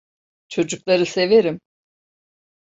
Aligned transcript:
Çocukları 0.47 1.05
severim. 1.05 1.59